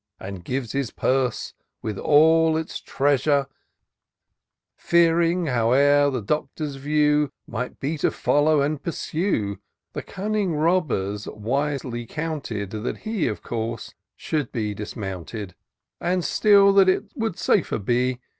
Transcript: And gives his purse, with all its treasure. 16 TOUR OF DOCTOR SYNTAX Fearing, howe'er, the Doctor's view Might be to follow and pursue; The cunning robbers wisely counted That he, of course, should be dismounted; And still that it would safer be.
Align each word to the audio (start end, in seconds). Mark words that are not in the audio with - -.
And 0.19 0.43
gives 0.43 0.71
his 0.71 0.89
purse, 0.89 1.53
with 1.83 1.99
all 1.99 2.57
its 2.57 2.79
treasure. 2.81 3.45
16 3.45 3.45
TOUR 3.45 3.45
OF 3.45 3.45
DOCTOR 3.45 4.73
SYNTAX 4.73 4.89
Fearing, 4.89 5.45
howe'er, 5.45 6.09
the 6.09 6.21
Doctor's 6.23 6.75
view 6.77 7.29
Might 7.45 7.79
be 7.79 7.99
to 7.99 8.09
follow 8.09 8.61
and 8.63 8.81
pursue; 8.81 9.59
The 9.93 10.01
cunning 10.01 10.55
robbers 10.55 11.27
wisely 11.27 12.07
counted 12.07 12.71
That 12.71 12.97
he, 13.05 13.27
of 13.27 13.43
course, 13.43 13.93
should 14.15 14.51
be 14.51 14.73
dismounted; 14.73 15.53
And 15.99 16.25
still 16.25 16.73
that 16.73 16.89
it 16.89 17.11
would 17.15 17.37
safer 17.37 17.77
be. 17.77 18.19